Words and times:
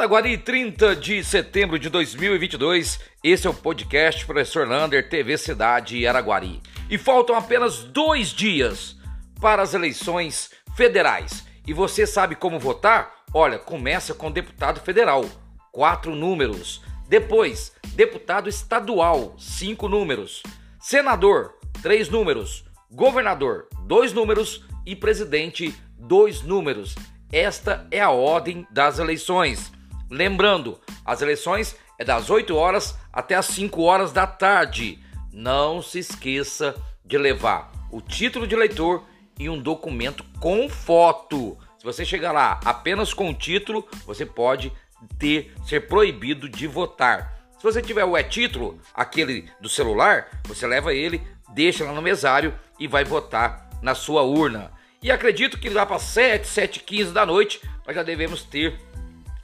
Araguari, 0.00 0.38
30 0.38 0.96
de 0.96 1.22
setembro 1.22 1.78
de 1.78 1.90
2022. 1.90 2.98
Esse 3.22 3.46
é 3.46 3.50
o 3.50 3.54
podcast 3.54 4.24
Professor 4.24 4.66
Lander, 4.66 5.06
TV 5.10 5.36
Cidade 5.36 6.06
Araguari. 6.06 6.58
E 6.88 6.96
faltam 6.96 7.36
apenas 7.36 7.84
dois 7.84 8.28
dias 8.28 8.96
para 9.42 9.60
as 9.60 9.74
eleições 9.74 10.52
federais. 10.74 11.46
E 11.66 11.74
você 11.74 12.06
sabe 12.06 12.34
como 12.34 12.58
votar? 12.58 13.12
Olha, 13.34 13.58
começa 13.58 14.14
com 14.14 14.32
deputado 14.32 14.80
federal, 14.80 15.22
quatro 15.70 16.16
números. 16.16 16.80
Depois, 17.06 17.70
deputado 17.88 18.48
estadual, 18.48 19.34
cinco 19.38 19.86
números. 19.86 20.42
Senador, 20.80 21.58
três 21.82 22.08
números. 22.08 22.64
Governador, 22.90 23.68
dois 23.82 24.14
números. 24.14 24.64
E 24.86 24.96
presidente, 24.96 25.74
dois 25.98 26.40
números. 26.40 26.94
Esta 27.30 27.86
é 27.90 28.00
a 28.00 28.08
ordem 28.08 28.66
das 28.70 28.98
eleições. 28.98 29.70
Lembrando, 30.10 30.78
as 31.04 31.22
eleições 31.22 31.76
é 31.96 32.04
das 32.04 32.30
8 32.30 32.56
horas 32.56 32.98
até 33.12 33.36
as 33.36 33.46
5 33.46 33.80
horas 33.82 34.12
da 34.12 34.26
tarde. 34.26 34.98
Não 35.32 35.80
se 35.80 36.00
esqueça 36.00 36.74
de 37.04 37.16
levar 37.16 37.70
o 37.92 38.00
título 38.00 38.46
de 38.46 38.54
eleitor 38.54 39.04
e 39.38 39.48
um 39.48 39.60
documento 39.60 40.24
com 40.40 40.68
foto. 40.68 41.56
Se 41.78 41.84
você 41.84 42.04
chegar 42.04 42.32
lá 42.32 42.60
apenas 42.64 43.14
com 43.14 43.30
o 43.30 43.34
título, 43.34 43.86
você 44.04 44.26
pode 44.26 44.72
ter 45.18 45.54
ser 45.64 45.86
proibido 45.86 46.48
de 46.48 46.66
votar. 46.66 47.38
Se 47.56 47.62
você 47.62 47.80
tiver 47.80 48.04
o 48.04 48.16
e-título, 48.16 48.80
aquele 48.94 49.48
do 49.60 49.68
celular, 49.68 50.28
você 50.44 50.66
leva 50.66 50.92
ele, 50.92 51.22
deixa 51.54 51.84
lá 51.84 51.92
no 51.92 52.02
mesário 52.02 52.54
e 52.78 52.88
vai 52.88 53.04
votar 53.04 53.70
na 53.82 53.94
sua 53.94 54.22
urna. 54.22 54.72
E 55.02 55.10
acredito 55.10 55.58
que 55.58 55.70
lá 55.70 55.86
para 55.86 55.98
7, 55.98 56.46
7 56.46 56.80
15 56.80 57.12
da 57.12 57.24
noite, 57.24 57.60
nós 57.86 57.94
já 57.94 58.02
devemos 58.02 58.42
ter 58.42 58.78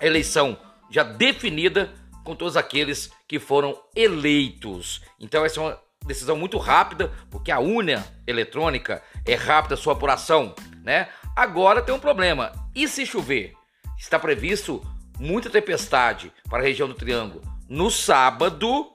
eleição 0.01 0.59
já 0.91 1.03
definida 1.03 1.93
com 2.25 2.35
todos 2.35 2.57
aqueles 2.57 3.11
que 3.27 3.39
foram 3.39 3.79
eleitos. 3.95 5.01
Então 5.19 5.45
essa 5.45 5.61
é 5.61 5.63
uma 5.63 5.81
decisão 6.07 6.37
muito 6.37 6.59
rápida, 6.59 7.13
porque 7.31 7.51
a 7.51 7.59
urna 7.59 8.07
eletrônica 8.27 9.03
é 9.25 9.35
rápida 9.35 9.75
a 9.75 9.79
sua 9.79 9.93
apuração, 9.93 10.55
né? 10.83 11.09
Agora 11.35 11.83
tem 11.83 11.95
um 11.95 12.01
problema. 12.01 12.53
E 12.75 12.89
se 12.89 13.05
chover? 13.05 13.55
Está 13.99 14.19
previsto 14.19 14.83
muita 15.19 15.51
tempestade 15.51 16.33
para 16.49 16.59
a 16.59 16.67
região 16.67 16.89
do 16.89 16.95
Triângulo 16.95 17.43
no 17.69 17.91
sábado 17.91 18.93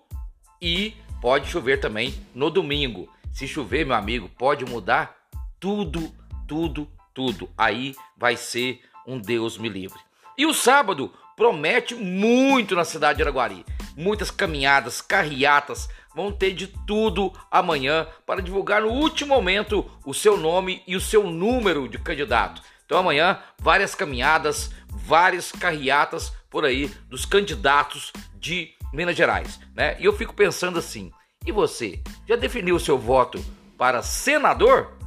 e 0.61 0.94
pode 1.22 1.49
chover 1.49 1.79
também 1.79 2.13
no 2.33 2.49
domingo. 2.49 3.09
Se 3.33 3.47
chover, 3.47 3.85
meu 3.85 3.95
amigo, 3.95 4.29
pode 4.38 4.66
mudar 4.66 5.17
tudo 5.59 6.13
tudo, 6.52 6.85
tudo. 7.13 7.49
Aí 7.57 7.95
vai 8.17 8.35
ser 8.35 8.81
um 9.07 9.17
Deus 9.17 9.57
me 9.57 9.69
livre. 9.69 9.97
E 10.42 10.45
o 10.47 10.56
sábado 10.56 11.14
promete 11.38 11.94
muito 11.94 12.75
na 12.75 12.84
cidade 12.84 13.17
de 13.17 13.22
Araguari. 13.22 13.64
Muitas 13.95 14.31
caminhadas, 14.31 15.00
carreatas, 15.00 15.88
vão 16.16 16.31
ter 16.31 16.52
de 16.52 16.66
tudo 16.66 17.31
amanhã 17.52 18.08
para 18.25 18.42
divulgar 18.42 18.81
no 18.81 18.88
último 18.88 19.36
momento 19.36 19.88
o 20.03 20.16
seu 20.16 20.38
nome 20.38 20.81
e 20.88 20.95
o 20.95 21.00
seu 21.00 21.30
número 21.30 21.88
de 21.88 22.00
candidato. 22.00 22.59
Então 22.84 22.97
amanhã 22.97 23.39
várias 23.59 23.94
caminhadas, 23.94 24.72
várias 24.89 25.52
carreatas 25.52 26.34
por 26.50 26.66
aí 26.66 26.88
dos 27.08 27.23
candidatos 27.23 28.12
de 28.34 28.73
Minas 28.92 29.16
Gerais, 29.16 29.59
né? 29.75 29.95
E 30.00 30.06
eu 30.06 30.14
fico 30.17 30.34
pensando 30.34 30.80
assim: 30.80 31.12
e 31.45 31.52
você 31.52 32.02
já 32.28 32.36
definiu 32.36 32.78
o 32.78 32.80
seu 32.80 32.97
voto 32.97 33.39
para 33.78 34.02
senador? 34.02 34.97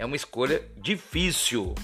é 0.00 0.04
uma 0.06 0.16
escolha 0.16 0.66
difícil. 0.78 1.74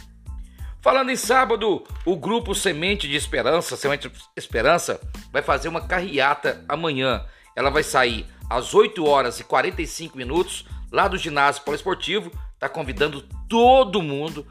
Falando 0.87 1.11
em 1.11 1.17
sábado, 1.17 1.83
o 2.05 2.15
grupo 2.15 2.55
Semente 2.55 3.09
de 3.09 3.17
Esperança, 3.17 3.77
Semente 3.77 4.09
de 4.09 4.17
Esperança, 4.37 5.01
vai 5.33 5.43
fazer 5.43 5.67
uma 5.67 5.81
carreata 5.81 6.65
amanhã. 6.69 7.27
Ela 7.57 7.71
vai 7.71 7.83
sair 7.83 8.25
às 8.49 8.73
8 8.73 9.05
horas 9.05 9.41
e 9.41 9.45
45 9.45 10.17
minutos 10.17 10.65
lá 10.93 11.09
do 11.09 11.19
ginásio 11.19 11.65
poliesportivo. 11.65 12.31
Está 12.55 12.69
convidando 12.69 13.21
todo 13.49 14.01
mundo 14.01 14.47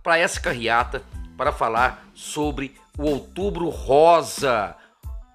para 0.00 0.16
essa 0.16 0.40
carreata 0.40 1.02
para 1.36 1.50
falar 1.50 2.06
sobre 2.14 2.76
o 2.96 3.06
Outubro 3.06 3.68
Rosa, 3.68 4.76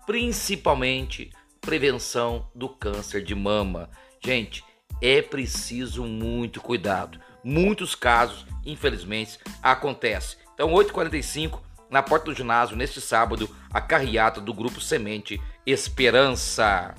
principalmente 0.05 1.33
prevenção 1.59 2.49
do 2.55 2.69
câncer 2.69 3.21
de 3.25 3.35
mama. 3.35 3.89
Gente, 4.23 4.63
é 5.01 5.21
preciso 5.21 6.05
muito 6.05 6.61
cuidado. 6.61 7.19
Muitos 7.43 7.95
casos, 7.95 8.45
infelizmente, 8.65 9.39
acontecem. 9.61 10.39
Então, 10.53 10.71
8h45, 10.71 11.59
na 11.89 12.03
porta 12.03 12.25
do 12.25 12.35
ginásio, 12.35 12.75
neste 12.75 12.99
sábado, 12.99 13.49
a 13.71 13.79
carreata 13.79 14.41
do 14.41 14.53
Grupo 14.53 14.81
Semente 14.81 15.41
Esperança. 15.65 16.93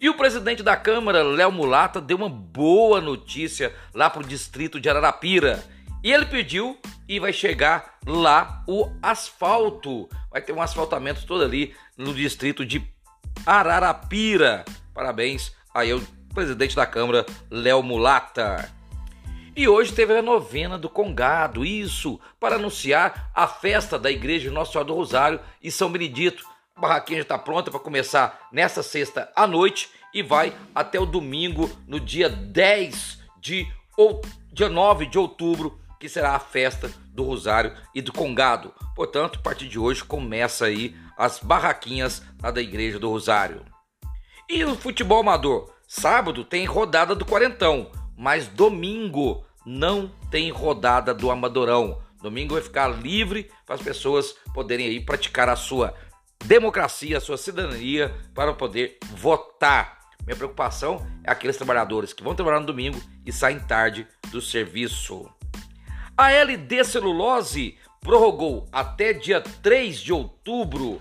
E 0.00 0.08
o 0.08 0.16
presidente 0.16 0.64
da 0.64 0.76
Câmara, 0.76 1.22
Léo 1.22 1.52
Mulata, 1.52 2.00
deu 2.00 2.16
uma 2.16 2.28
boa 2.28 3.00
notícia 3.00 3.72
lá 3.94 4.10
para 4.10 4.22
o 4.22 4.26
distrito 4.26 4.80
de 4.80 4.88
Ararapira. 4.88 5.62
E 6.02 6.12
ele 6.12 6.26
pediu 6.26 6.76
e 7.08 7.20
vai 7.20 7.32
chegar 7.32 7.98
lá 8.04 8.64
o 8.66 8.90
asfalto. 9.00 10.08
Vai 10.28 10.42
ter 10.42 10.52
um 10.52 10.60
asfaltamento 10.60 11.24
todo 11.24 11.44
ali 11.44 11.72
no 11.96 12.12
distrito 12.12 12.66
de 12.66 12.84
Ararapira. 13.46 14.64
Parabéns 14.92 15.54
aí 15.72 15.92
ao 15.92 16.00
presidente 16.34 16.74
da 16.74 16.84
Câmara, 16.84 17.24
Léo 17.48 17.80
Mulata. 17.82 18.68
E 19.54 19.68
hoje 19.68 19.92
teve 19.92 20.16
a 20.16 20.22
novena 20.22 20.78
do 20.78 20.88
Congado, 20.88 21.62
isso, 21.62 22.18
para 22.40 22.56
anunciar 22.56 23.30
a 23.34 23.46
festa 23.46 23.98
da 23.98 24.10
Igreja 24.10 24.50
Nossa 24.50 24.72
Senhora 24.72 24.86
do 24.88 24.94
Rosário 24.94 25.40
e 25.62 25.70
São 25.70 25.92
Benedito. 25.92 26.42
A 26.74 26.80
barraquinha 26.80 27.18
já 27.18 27.22
está 27.22 27.38
pronta 27.38 27.70
para 27.70 27.78
começar 27.78 28.48
nesta 28.50 28.82
sexta 28.82 29.30
à 29.36 29.46
noite 29.46 29.90
e 30.14 30.22
vai 30.22 30.54
até 30.74 30.98
o 30.98 31.04
domingo, 31.04 31.70
no 31.86 32.00
dia 32.00 32.30
10 32.30 33.20
de 33.42 33.70
ou 33.94 34.22
dia 34.50 34.70
9 34.70 35.04
de 35.04 35.18
outubro, 35.18 35.78
que 36.00 36.08
será 36.08 36.30
a 36.34 36.40
festa 36.40 36.90
do 37.08 37.22
Rosário 37.22 37.74
e 37.94 38.00
do 38.00 38.10
Congado. 38.10 38.72
Portanto, 38.96 39.38
a 39.38 39.42
partir 39.42 39.68
de 39.68 39.78
hoje 39.78 40.02
começa 40.02 40.64
aí 40.64 40.96
as 41.14 41.38
barraquinhas 41.38 42.22
da 42.40 42.62
Igreja 42.62 42.98
do 42.98 43.10
Rosário. 43.10 43.60
E 44.48 44.64
o 44.64 44.74
futebol 44.74 45.20
amador? 45.20 45.70
Sábado 45.86 46.42
tem 46.42 46.64
rodada 46.64 47.14
do 47.14 47.26
Quarentão 47.26 47.90
mas 48.16 48.48
domingo 48.48 49.44
não 49.64 50.10
tem 50.30 50.50
rodada 50.50 51.14
do 51.14 51.30
Amadorão. 51.30 52.00
Domingo 52.20 52.54
vai 52.54 52.62
ficar 52.62 52.88
livre 52.88 53.50
para 53.66 53.74
as 53.74 53.82
pessoas 53.82 54.34
poderem 54.54 54.86
aí 54.86 55.00
praticar 55.00 55.48
a 55.48 55.56
sua 55.56 55.94
democracia, 56.44 57.18
a 57.18 57.20
sua 57.20 57.36
cidadania 57.36 58.14
para 58.34 58.52
poder 58.52 58.98
votar. 59.14 60.00
Minha 60.24 60.36
preocupação 60.36 61.04
é 61.24 61.30
aqueles 61.30 61.56
trabalhadores 61.56 62.12
que 62.12 62.22
vão 62.22 62.34
trabalhar 62.34 62.60
no 62.60 62.66
domingo 62.66 63.00
e 63.26 63.32
saem 63.32 63.58
tarde 63.58 64.06
do 64.30 64.40
serviço. 64.40 65.28
A 66.16 66.30
LD 66.30 66.84
Celulose 66.84 67.76
prorrogou 68.00 68.68
até 68.72 69.12
dia 69.12 69.40
3 69.40 70.00
de 70.00 70.12
outubro, 70.12 71.00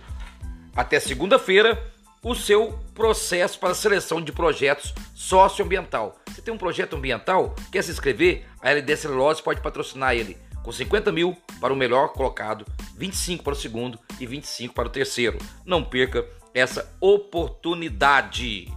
até 0.75 0.99
segunda-feira, 0.99 1.91
o 2.23 2.35
seu 2.35 2.79
processo 2.93 3.59
para 3.59 3.73
seleção 3.73 4.21
de 4.21 4.31
projetos 4.31 4.93
socioambiental. 5.15 6.20
Você 6.31 6.41
tem 6.41 6.53
um 6.53 6.57
projeto 6.57 6.95
ambiental, 6.95 7.53
quer 7.71 7.83
se 7.83 7.91
inscrever? 7.91 8.45
A 8.61 8.71
LD 8.71 8.95
Celulose 8.95 9.43
pode 9.43 9.59
patrocinar 9.59 10.15
ele 10.15 10.37
com 10.63 10.71
50 10.71 11.11
mil 11.11 11.35
para 11.59 11.73
o 11.73 11.75
melhor 11.75 12.13
colocado, 12.13 12.65
25 12.95 13.43
para 13.43 13.53
o 13.53 13.55
segundo 13.55 13.99
e 14.19 14.25
25 14.25 14.73
para 14.73 14.87
o 14.87 14.91
terceiro. 14.91 15.37
Não 15.65 15.83
perca 15.83 16.25
essa 16.53 16.89
oportunidade. 17.01 18.71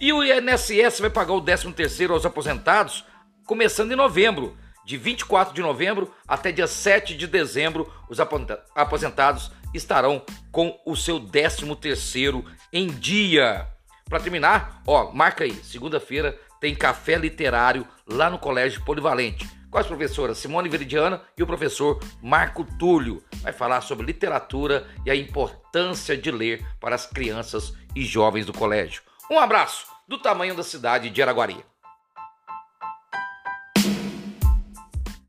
E 0.00 0.12
o 0.12 0.22
INSS 0.22 1.00
vai 1.00 1.10
pagar 1.10 1.32
o 1.32 1.40
13 1.40 1.72
terceiro 1.72 2.12
aos 2.12 2.26
aposentados 2.26 3.04
começando 3.46 3.92
em 3.92 3.96
novembro. 3.96 4.56
De 4.84 4.98
24 4.98 5.54
de 5.54 5.62
novembro 5.62 6.12
até 6.28 6.52
dia 6.52 6.66
7 6.66 7.16
de 7.16 7.26
dezembro, 7.26 7.90
os 8.10 8.20
aposentados 8.20 9.50
estarão 9.72 10.22
com 10.52 10.78
o 10.84 10.94
seu 10.94 11.18
13 11.18 11.74
terceiro 11.76 12.44
em 12.70 12.88
dia. 12.88 13.66
Para 14.04 14.20
terminar, 14.20 14.82
ó, 14.86 15.10
marca 15.10 15.44
aí, 15.44 15.54
segunda-feira 15.64 16.38
tem 16.64 16.74
café 16.74 17.16
literário 17.16 17.86
lá 18.06 18.30
no 18.30 18.38
Colégio 18.38 18.82
Polivalente. 18.86 19.46
Com 19.70 19.76
as 19.76 19.86
professoras 19.86 20.38
Simone 20.38 20.66
Veridiana 20.66 21.20
e 21.36 21.42
o 21.42 21.46
professor 21.46 22.02
Marco 22.22 22.64
Túlio. 22.78 23.22
Vai 23.42 23.52
falar 23.52 23.82
sobre 23.82 24.06
literatura 24.06 24.88
e 25.04 25.10
a 25.10 25.14
importância 25.14 26.16
de 26.16 26.30
ler 26.30 26.66
para 26.80 26.94
as 26.94 27.04
crianças 27.04 27.74
e 27.94 28.02
jovens 28.02 28.46
do 28.46 28.52
colégio. 28.54 29.02
Um 29.30 29.38
abraço 29.38 29.86
do 30.08 30.16
tamanho 30.16 30.54
da 30.54 30.62
cidade 30.62 31.10
de 31.10 31.20
Araguari. 31.20 31.62